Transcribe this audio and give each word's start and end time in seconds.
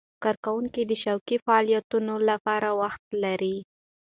کارکوونکي 0.23 0.81
د 0.87 0.91
شوقي 1.03 1.37
فعالیتونو 1.45 2.13
لپاره 2.29 2.69
وخت 2.81 3.03
لري. 3.23 3.57